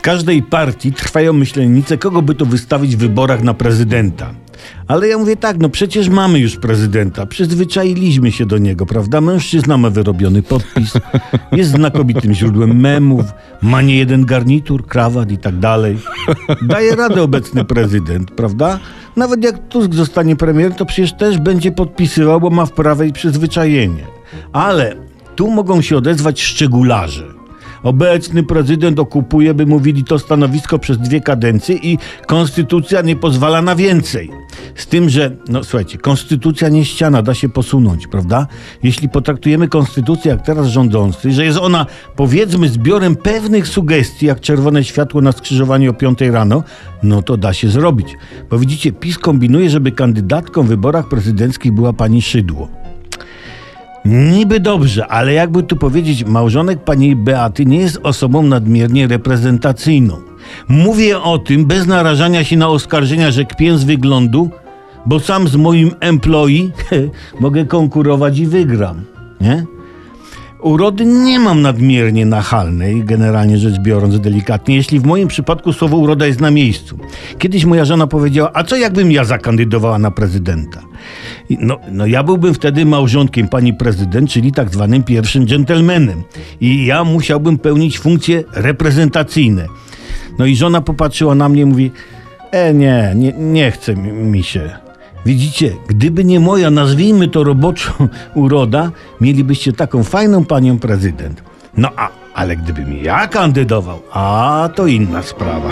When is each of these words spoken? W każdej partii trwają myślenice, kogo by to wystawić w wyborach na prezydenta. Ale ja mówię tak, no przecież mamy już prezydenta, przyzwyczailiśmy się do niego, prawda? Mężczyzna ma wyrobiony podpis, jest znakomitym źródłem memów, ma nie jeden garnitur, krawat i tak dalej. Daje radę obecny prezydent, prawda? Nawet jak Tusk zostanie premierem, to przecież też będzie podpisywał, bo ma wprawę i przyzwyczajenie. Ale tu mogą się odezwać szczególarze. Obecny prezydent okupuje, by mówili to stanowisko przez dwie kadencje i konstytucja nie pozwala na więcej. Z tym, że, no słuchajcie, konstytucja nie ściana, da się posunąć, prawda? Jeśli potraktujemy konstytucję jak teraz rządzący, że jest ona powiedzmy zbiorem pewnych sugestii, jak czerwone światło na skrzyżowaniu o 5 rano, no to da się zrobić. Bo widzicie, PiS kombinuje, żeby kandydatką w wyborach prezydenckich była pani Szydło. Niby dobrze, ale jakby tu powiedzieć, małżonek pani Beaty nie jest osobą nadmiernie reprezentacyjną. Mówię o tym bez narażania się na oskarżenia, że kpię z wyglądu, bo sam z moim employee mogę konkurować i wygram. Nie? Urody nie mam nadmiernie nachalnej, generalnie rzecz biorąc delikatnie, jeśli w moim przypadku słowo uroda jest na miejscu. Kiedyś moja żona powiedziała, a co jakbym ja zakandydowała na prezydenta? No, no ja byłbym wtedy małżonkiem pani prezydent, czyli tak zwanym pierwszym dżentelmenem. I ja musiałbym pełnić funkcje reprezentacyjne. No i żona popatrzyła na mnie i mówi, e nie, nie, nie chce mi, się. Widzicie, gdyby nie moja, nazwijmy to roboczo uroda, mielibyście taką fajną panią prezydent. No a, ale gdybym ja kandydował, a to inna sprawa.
W 0.00 0.02
każdej 0.02 0.42
partii 0.42 0.92
trwają 0.92 1.32
myślenice, 1.32 1.98
kogo 1.98 2.22
by 2.22 2.34
to 2.34 2.46
wystawić 2.46 2.96
w 2.96 2.98
wyborach 2.98 3.42
na 3.42 3.54
prezydenta. 3.54 4.34
Ale 4.88 5.08
ja 5.08 5.18
mówię 5.18 5.36
tak, 5.36 5.58
no 5.58 5.68
przecież 5.68 6.08
mamy 6.08 6.38
już 6.38 6.56
prezydenta, 6.56 7.26
przyzwyczailiśmy 7.26 8.32
się 8.32 8.46
do 8.46 8.58
niego, 8.58 8.86
prawda? 8.86 9.20
Mężczyzna 9.20 9.76
ma 9.76 9.90
wyrobiony 9.90 10.42
podpis, 10.42 10.92
jest 11.52 11.70
znakomitym 11.70 12.34
źródłem 12.34 12.80
memów, 12.80 13.24
ma 13.62 13.82
nie 13.82 13.96
jeden 13.96 14.24
garnitur, 14.24 14.86
krawat 14.86 15.32
i 15.32 15.38
tak 15.38 15.58
dalej. 15.58 15.98
Daje 16.62 16.96
radę 16.96 17.22
obecny 17.22 17.64
prezydent, 17.64 18.30
prawda? 18.30 18.78
Nawet 19.16 19.44
jak 19.44 19.68
Tusk 19.68 19.94
zostanie 19.94 20.36
premierem, 20.36 20.72
to 20.72 20.86
przecież 20.86 21.12
też 21.12 21.38
będzie 21.38 21.72
podpisywał, 21.72 22.40
bo 22.40 22.50
ma 22.50 22.66
wprawę 22.66 23.06
i 23.06 23.12
przyzwyczajenie. 23.12 24.06
Ale 24.52 24.96
tu 25.36 25.50
mogą 25.50 25.82
się 25.82 25.96
odezwać 25.96 26.42
szczególarze. 26.42 27.39
Obecny 27.82 28.42
prezydent 28.42 28.98
okupuje, 28.98 29.54
by 29.54 29.66
mówili 29.66 30.04
to 30.04 30.18
stanowisko 30.18 30.78
przez 30.78 30.98
dwie 30.98 31.20
kadencje 31.20 31.76
i 31.76 31.98
konstytucja 32.26 33.00
nie 33.02 33.16
pozwala 33.16 33.62
na 33.62 33.76
więcej. 33.76 34.30
Z 34.74 34.86
tym, 34.86 35.08
że, 35.08 35.36
no 35.48 35.64
słuchajcie, 35.64 35.98
konstytucja 35.98 36.68
nie 36.68 36.84
ściana, 36.84 37.22
da 37.22 37.34
się 37.34 37.48
posunąć, 37.48 38.06
prawda? 38.06 38.46
Jeśli 38.82 39.08
potraktujemy 39.08 39.68
konstytucję 39.68 40.30
jak 40.30 40.42
teraz 40.42 40.66
rządzący, 40.66 41.32
że 41.32 41.44
jest 41.44 41.58
ona 41.58 41.86
powiedzmy 42.16 42.68
zbiorem 42.68 43.16
pewnych 43.16 43.68
sugestii, 43.68 44.26
jak 44.26 44.40
czerwone 44.40 44.84
światło 44.84 45.20
na 45.20 45.32
skrzyżowaniu 45.32 45.90
o 45.90 45.94
5 45.94 46.20
rano, 46.20 46.62
no 47.02 47.22
to 47.22 47.36
da 47.36 47.52
się 47.52 47.68
zrobić. 47.68 48.16
Bo 48.50 48.58
widzicie, 48.58 48.92
PiS 48.92 49.18
kombinuje, 49.18 49.70
żeby 49.70 49.92
kandydatką 49.92 50.62
w 50.62 50.66
wyborach 50.66 51.08
prezydenckich 51.08 51.72
była 51.72 51.92
pani 51.92 52.22
Szydło. 52.22 52.79
Niby 54.10 54.60
dobrze, 54.60 55.06
ale 55.06 55.32
jakby 55.32 55.62
tu 55.62 55.76
powiedzieć, 55.76 56.24
małżonek 56.24 56.84
pani 56.84 57.16
Beaty 57.16 57.66
nie 57.66 57.78
jest 57.78 58.00
osobą 58.02 58.42
nadmiernie 58.42 59.06
reprezentacyjną. 59.06 60.16
Mówię 60.68 61.20
o 61.20 61.38
tym 61.38 61.66
bez 61.66 61.86
narażania 61.86 62.44
się 62.44 62.56
na 62.56 62.68
oskarżenia, 62.68 63.30
że 63.30 63.44
kpię 63.44 63.78
z 63.78 63.84
wyglądu, 63.84 64.50
bo 65.06 65.20
sam 65.20 65.48
z 65.48 65.56
moim 65.56 65.90
employee 66.00 66.70
mogę 67.40 67.64
konkurować 67.64 68.38
i 68.38 68.46
wygram. 68.46 69.04
Nie? 69.40 69.64
Urody 70.62 71.06
nie 71.06 71.38
mam 71.38 71.62
nadmiernie 71.62 72.26
nachalnej, 72.26 73.04
generalnie 73.04 73.58
rzecz 73.58 73.78
biorąc 73.78 74.20
delikatnie, 74.20 74.76
jeśli 74.76 75.00
w 75.00 75.04
moim 75.04 75.28
przypadku 75.28 75.72
słowo 75.72 75.96
uroda 75.96 76.26
jest 76.26 76.40
na 76.40 76.50
miejscu. 76.50 76.98
Kiedyś 77.38 77.64
moja 77.64 77.84
żona 77.84 78.06
powiedziała, 78.06 78.50
a 78.54 78.64
co 78.64 78.76
jakbym 78.76 79.12
ja 79.12 79.24
zakandydowała 79.24 79.98
na 79.98 80.10
prezydenta? 80.10 80.89
No, 81.50 81.78
no 81.92 82.06
ja 82.06 82.22
byłbym 82.22 82.54
wtedy 82.54 82.86
małżonkiem 82.86 83.48
pani 83.48 83.74
prezydent, 83.74 84.30
czyli 84.30 84.52
tak 84.52 84.70
zwanym 84.70 85.02
pierwszym 85.02 85.46
dżentelmenem. 85.46 86.22
I 86.60 86.86
ja 86.86 87.04
musiałbym 87.04 87.58
pełnić 87.58 87.98
funkcje 87.98 88.44
reprezentacyjne. 88.52 89.66
No 90.38 90.46
i 90.46 90.56
żona 90.56 90.80
popatrzyła 90.80 91.34
na 91.34 91.48
mnie 91.48 91.62
i 91.62 91.66
mówi, 91.66 91.90
e 92.50 92.74
nie, 92.74 93.12
nie, 93.16 93.32
nie 93.32 93.70
chce 93.70 93.96
mi, 93.96 94.42
się. 94.42 94.70
Widzicie, 95.26 95.72
gdyby 95.88 96.24
nie 96.24 96.40
moja, 96.40 96.70
nazwijmy 96.70 97.28
to 97.28 97.44
roboczo 97.44 97.92
uroda, 98.34 98.90
mielibyście 99.20 99.72
taką 99.72 100.04
fajną 100.04 100.44
panią 100.44 100.78
prezydent. 100.78 101.42
No 101.76 101.88
a, 101.96 102.08
ale 102.34 102.56
gdybym 102.56 103.04
ja 103.04 103.26
kandydował, 103.26 104.02
a 104.12 104.68
to 104.74 104.86
inna 104.86 105.22
sprawa. 105.22 105.70